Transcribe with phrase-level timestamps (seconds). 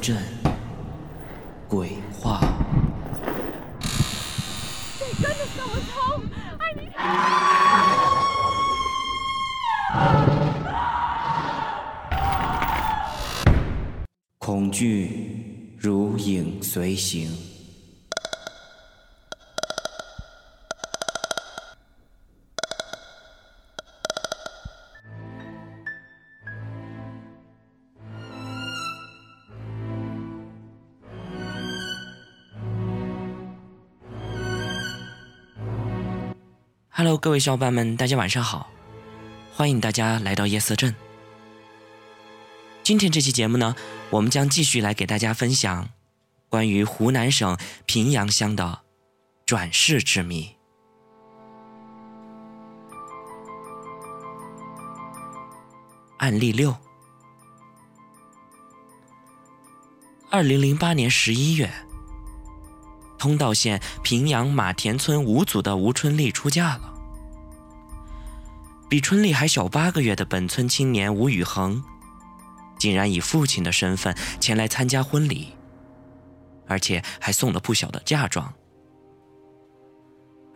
[0.00, 0.16] 阵
[1.68, 2.40] 鬼话。
[14.38, 17.47] 恐惧如影随形。
[36.98, 38.68] Hello，各位小伙伴们，大家晚上好！
[39.54, 40.92] 欢迎大家来到夜色镇。
[42.82, 43.76] 今天这期节目呢，
[44.10, 45.90] 我们将继续来给大家分享
[46.48, 48.80] 关于湖南省平阳乡的
[49.46, 50.56] 转世之谜。
[56.16, 56.76] 案例六：
[60.32, 61.70] 二零零八年十一月，
[63.18, 66.94] 通道县平阳马田村五组的吴春丽出嫁了。
[68.88, 71.82] 比春丽还小八个月的本村青年吴宇恒，
[72.78, 75.48] 竟然以父亲的身份前来参加婚礼，
[76.66, 78.54] 而且还送了不小的嫁妆，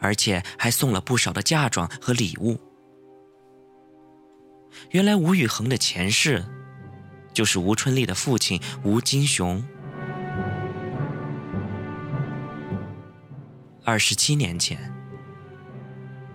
[0.00, 2.58] 而且还送了不少的嫁妆和礼物。
[4.92, 6.42] 原来吴宇恒的前世，
[7.34, 9.62] 就是吴春丽的父亲吴金雄。
[13.84, 14.92] 二十七年前，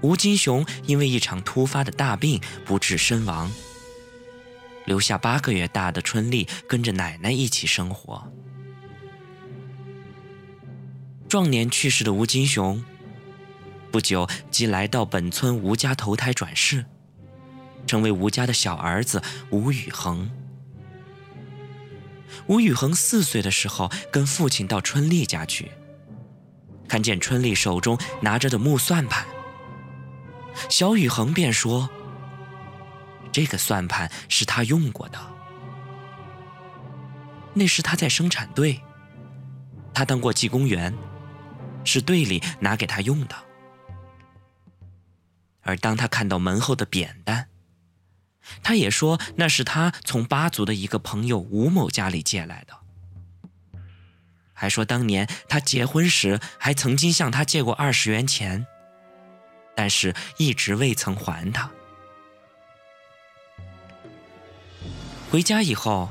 [0.02, 3.52] 吴金雄因为一场突发的大病不治身亡，
[4.86, 8.32] 留下八个月大的春丽跟着奶奶一起生活。
[11.30, 12.84] 壮年去世的吴金雄，
[13.92, 16.86] 不久即来到本村吴家投胎转世。
[17.86, 20.30] 成为吴家的小儿子吴宇恒。
[22.48, 25.72] 吴宇恒四岁的时候，跟父亲到春丽家去，
[26.88, 29.26] 看见春丽手中拿着的木算盘，
[30.70, 31.90] 小宇恒便说
[33.32, 35.20] ：“这个算盘是他用过的，
[37.54, 38.82] 那是他在生产队，
[39.94, 40.94] 他当过技工员，
[41.84, 43.36] 是队里拿给他用的。”
[45.62, 47.50] 而当他看到门后的扁担，
[48.64, 52.74] 他也说那是他从八族的一个朋友吴某家里借来的，
[54.60, 58.66] 还说当年他结婚时还曾经向他借过二十元钱，
[59.76, 61.70] 但是一直未曾还他。
[65.30, 66.10] 回家以后，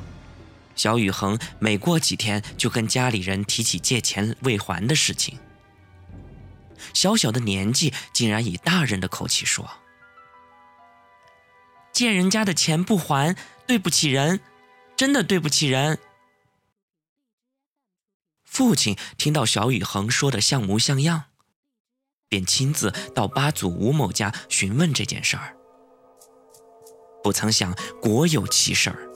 [0.77, 5.41] 小宇恒每过几天就跟家里人提起借钱未还的事情，
[6.95, 9.69] 小小的年纪竟然以大人的口气说。
[11.93, 13.35] 借人家的钱不还，
[13.67, 14.39] 对不起人，
[14.97, 15.99] 真的对不起人。
[18.57, 21.25] 父亲听到小宇恒说的像模像样，
[22.27, 25.55] 便亲自到八祖吴某家询问这件事儿。
[27.23, 29.11] 不曾想果有其事儿，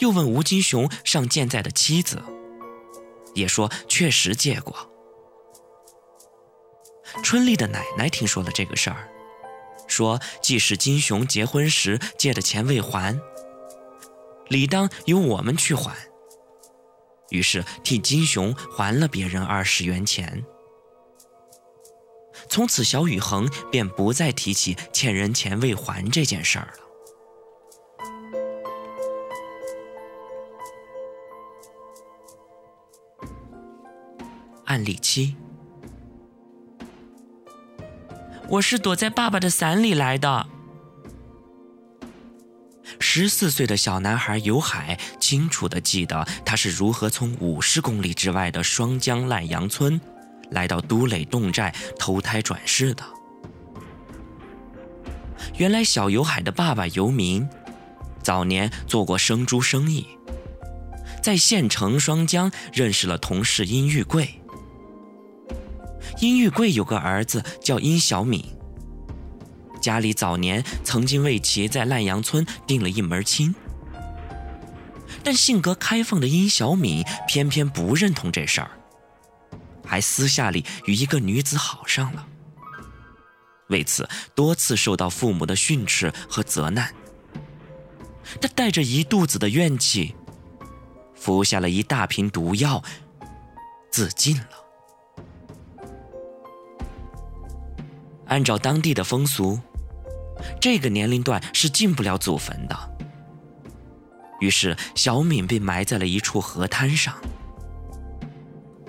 [0.00, 2.20] 又问吴金雄上健在的妻子，
[3.36, 4.90] 也说确实借过。
[7.22, 9.08] 春丽的奶奶听说了这个事儿。
[9.86, 13.16] 说，即使金雄结婚时借的钱未还，
[14.48, 15.94] 理当由我们去还。
[17.30, 20.44] 于是替金雄还了别人二十元钱。
[22.48, 26.78] 从此，小宇恒便不再提起欠人钱未还这件事儿了。
[34.66, 35.34] 案例七。
[38.48, 40.46] 我是躲在爸爸的伞里来的。
[43.18, 49.98] 十四岁的小男孩尤海清楚的记得他是如何从五十公里之外的双江烂阳村，
[50.50, 53.02] 来到都垒侗寨投胎转世的。
[55.56, 57.48] 原来小尤海的爸爸尤明，
[58.22, 60.06] 早年做过生猪生意，
[61.22, 64.28] 在县城双江认识了同事殷玉贵。
[66.20, 68.44] 殷玉贵有个儿子叫殷小敏，
[69.86, 73.54] 家里早年曾经为其在烂阳村定了一门亲，
[75.22, 78.72] 但性格开放的殷小敏偏偏不认同这事儿，
[79.84, 82.26] 还私下里与一个女子好上了，
[83.68, 86.92] 为此多次受到父母的训斥和责难。
[88.40, 90.16] 他带着一肚子的怨气，
[91.14, 92.82] 服下了一大瓶毒药，
[93.88, 94.48] 自尽了。
[98.26, 99.60] 按照当地的风俗，
[100.60, 102.76] 这个年龄段是进不了祖坟的。
[104.40, 107.14] 于是小敏被埋在了一处河滩上。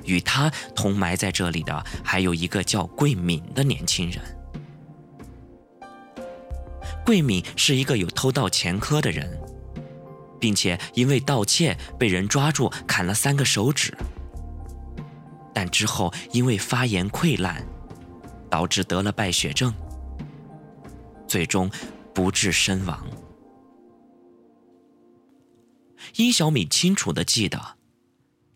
[0.03, 4.21] 与他同埋在这里的还有一个叫桂敏的年轻人。
[7.05, 9.39] 桂敏是一个有偷盗前科的人，
[10.39, 13.97] 并且因为盗窃被人抓住砍了三个手指，
[15.53, 17.65] 但之后因为发炎溃烂，
[18.49, 19.73] 导致得了败血症，
[21.27, 21.69] 最终
[22.13, 23.07] 不治身亡。
[26.15, 27.77] 殷小敏清楚的记得。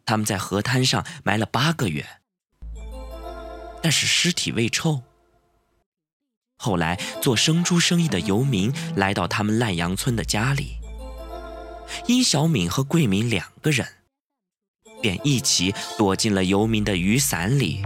[0.03, 2.05] 他们在河滩上埋了八个月，
[3.81, 5.03] 但是尸体未臭。
[6.57, 10.79] 后来做生猪生意的游民来到他们烂阳村的家里，
[12.07, 13.87] 殷小敏和桂敏两个人
[15.01, 17.81] 便一起躲进了游民的雨伞里，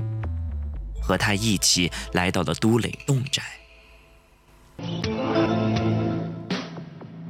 [1.03, 3.43] 和他一起来到了都垒洞寨。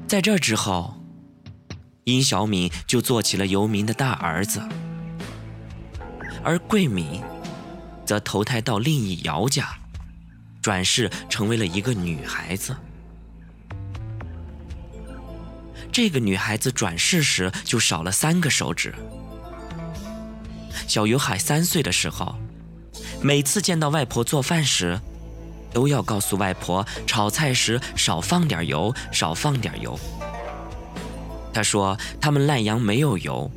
[0.07, 0.94] 在这之后。
[2.07, 4.62] 殷小敏就做起了游民的大儿子，
[6.44, 7.19] 而桂敏
[8.06, 9.68] 则投胎到另一姚家，
[10.62, 12.77] 转世成为了一个女孩子。
[15.91, 18.94] 这个女孩子转世时就少了三个手指。
[20.88, 22.36] 小游海三岁的时候，
[23.19, 25.01] 每次见到外婆做饭时，
[25.75, 30.00] 都要告诉外婆炒菜时少放点油，少放点油。
[31.54, 33.51] 他说：“他们烂羊没有油，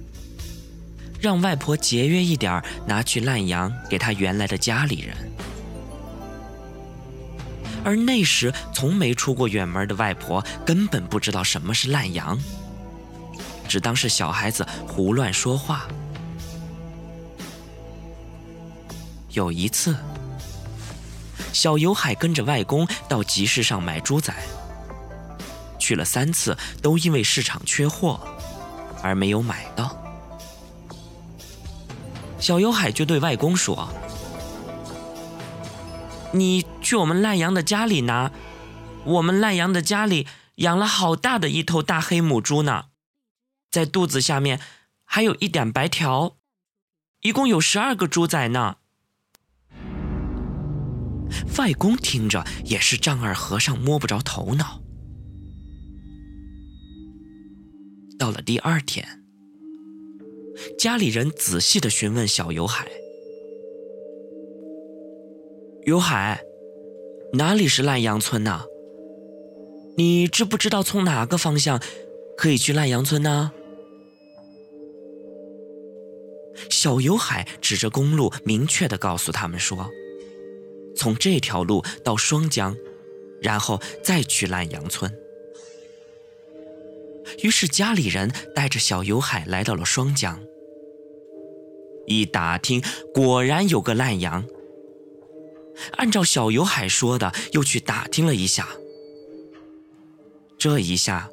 [1.20, 5.17] 让外婆节约一点拿去烂羊给他原来的家里人。”
[7.85, 12.37] 而那时从没出过远门的外婆根本不知道什么是烂羊，
[13.69, 15.87] 只当是小孩子胡乱说话。
[19.31, 19.94] 有一次，
[21.53, 24.35] 小游海跟着外公到集市上买猪仔。
[25.79, 28.21] 去了三次，都因为市场缺货
[29.03, 29.97] 而没有买到。
[32.39, 33.89] 小游海就对外公说
[36.33, 38.31] ：“你去我们烂羊的家里拿，
[39.05, 42.87] 我们烂羊的家里养了好大的一头大黑母猪呢，
[43.71, 44.61] 在肚子下面
[45.05, 46.37] 还有一点白条，
[47.21, 48.77] 一共有十二个猪仔呢。”
[51.57, 54.81] 外公听着也是丈二和尚摸不着头脑。
[58.19, 59.07] 到了第二天，
[60.79, 62.89] 家里人仔细的询问小游海
[65.87, 66.41] ：“游海，
[67.35, 68.65] 哪里是烂阳村呢？
[69.97, 71.81] 你知不知道从哪个方向
[72.37, 73.53] 可以去烂阳村呢？”
[76.71, 79.89] 小游海指着公路，明确的告诉他们说
[80.99, 82.77] ：“从这条路到双江，
[83.41, 85.11] 然后再去烂阳村。”
[87.43, 90.41] 于是家里人带着小游海来到了双江，
[92.06, 92.83] 一打听，
[93.15, 94.45] 果然有个烂羊。
[95.93, 98.69] 按照小游海说的，又去打听了一下，
[100.58, 101.31] 这一下，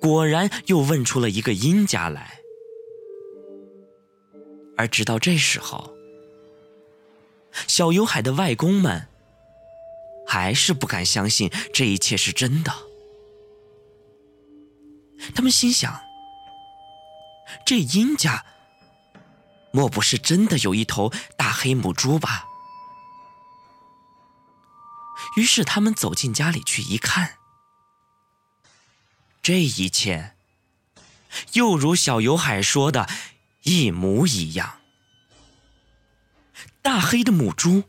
[0.00, 2.40] 果然又问出了一个殷家来。
[4.76, 5.93] 而直到这时候，
[7.66, 9.08] 小游海的外公们
[10.26, 12.72] 还是不敢相信这一切是真的。
[15.34, 16.00] 他们心想
[17.64, 18.44] ：“这殷家
[19.70, 22.46] 莫不是真的有一头大黑母猪吧？”
[25.36, 27.38] 于是他们走进家里去一看，
[29.42, 30.36] 这一切
[31.54, 33.08] 又如小游海说的
[33.62, 34.80] 一模一样。
[36.84, 37.82] 大黑的母猪，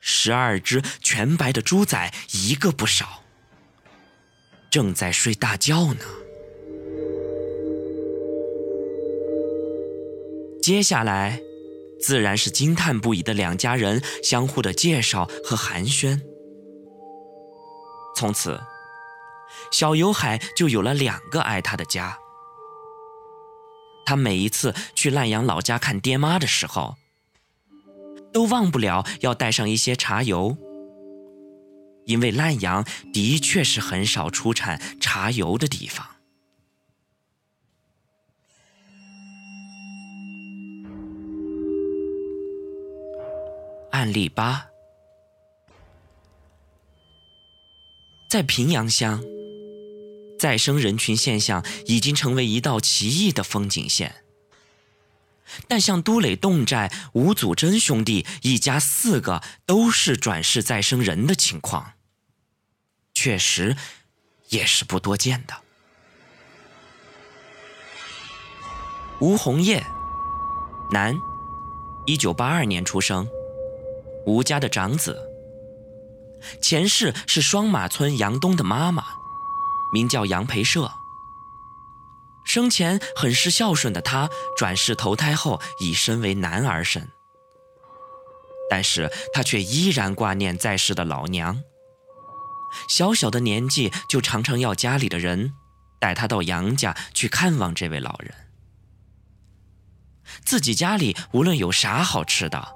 [0.00, 3.24] 十二只全白的猪仔一个不少，
[4.70, 6.04] 正在睡大觉呢。
[10.62, 11.40] 接下来，
[12.00, 16.20] 自然是惊叹不已的两家人相互的介绍和寒暄。
[18.14, 18.60] 从此，
[19.72, 22.16] 小游海就有了两个爱他的家。
[24.04, 26.94] 他每一次去烂阳老家看爹妈的时候，
[28.36, 30.58] 都忘不了要带上一些茶油，
[32.04, 36.06] 因为烂阳的确是很少出产茶油的地方。
[43.92, 44.66] 案例八，
[48.28, 49.24] 在平阳乡，
[50.38, 54.25] 再生人群现象已经成为一道奇异的风景线。
[55.68, 61.92] 但像都垒洞寨吴祖珍兄弟一家四个都是转世再生人的情况，
[63.14, 63.76] 确实
[64.48, 65.54] 也是不多见的。
[69.20, 69.86] 吴红叶，
[70.90, 71.14] 男，
[72.06, 73.26] 一九八二年出生，
[74.26, 75.18] 吴家的长子。
[76.60, 79.02] 前世是双马村杨东的妈妈，
[79.92, 80.92] 名叫杨培社。
[82.46, 87.06] 生前很是孝顺的他，转世投胎后已身为男儿身。
[88.70, 91.62] 但是他却依然挂念在世的老娘。
[92.88, 95.52] 小小的年纪就常常要家里的人
[96.00, 98.32] 带他到杨家去看望这位老人。
[100.44, 102.74] 自己家里无论有啥好吃的，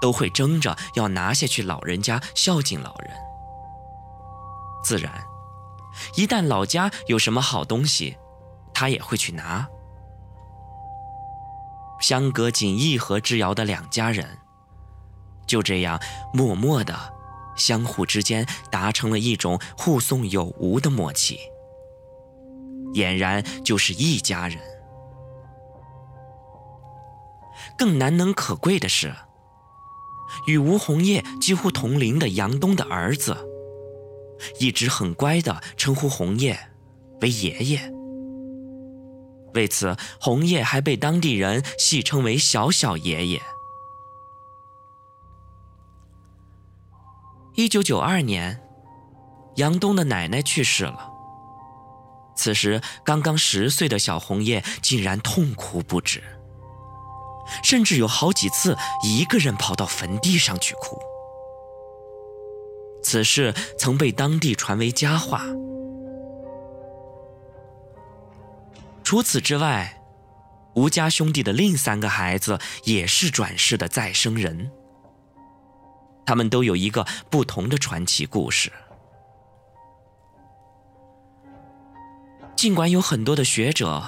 [0.00, 3.10] 都会争着要拿下去老人家孝敬老人。
[4.84, 5.24] 自然，
[6.16, 8.16] 一旦老家有什么好东西，
[8.74, 9.66] 他也会去拿。
[12.00, 14.38] 相隔仅一河之遥的两家人，
[15.46, 15.98] 就这样
[16.34, 17.14] 默默的。
[17.56, 21.38] 相互之间达成了一种互送有无的默契，
[22.94, 24.58] 俨然就是一家人。
[27.78, 29.14] 更难能可贵的是，
[30.48, 33.36] 与吴红叶几乎同龄的杨东的儿子，
[34.58, 36.58] 一直很乖的称呼红叶
[37.20, 37.94] 为爷爷。
[39.54, 43.42] 为此，红叶还被当地人戏称为“小小爷爷”。
[47.54, 48.60] 一九九二年，
[49.56, 51.10] 杨东的奶奶去世了。
[52.36, 56.20] 此时刚刚十岁的小红叶竟然痛哭不止，
[57.62, 60.98] 甚至有好几次一个人跑到坟地上去哭。
[63.04, 65.44] 此事曾被当地传为佳话。
[69.04, 70.00] 除此之外，
[70.74, 74.70] 吴家兄弟的另三个孩子也是转世的再生人。
[76.26, 78.72] 他们都有一个不同的传奇故事。
[82.56, 84.02] 尽管有很多的学者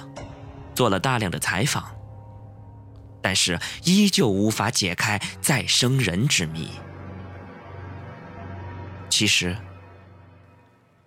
[0.75, 1.95] 做了大量的采访，
[3.21, 6.71] 但是依旧无法解开再生人之谜。
[9.11, 9.57] 其实，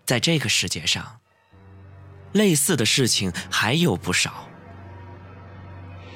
[0.05, 1.18] 在这个世界上，
[2.33, 4.47] 类似的事情还有不少，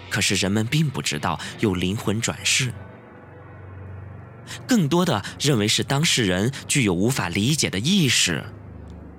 [0.09, 2.73] 可是人们并不知道有灵魂转世。
[4.67, 8.43] 更多的认为是当事人具有无法理解的意识，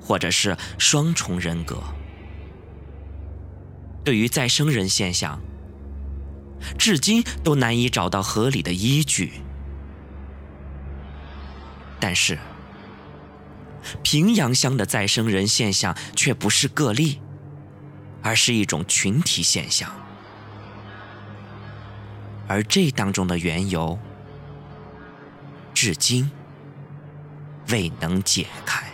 [0.00, 1.82] 或者是双重人格。
[4.04, 5.40] 对于再生人现象，
[6.78, 9.32] 至今都难以找到合理的依据。
[11.98, 12.38] 但是，
[14.03, 17.21] 平阳乡的再生人现象却不是个例，
[18.23, 19.91] 而是一种群体现象，
[22.47, 23.99] 而这当中的缘由。
[25.75, 26.31] 至今
[27.69, 28.93] 未能解开。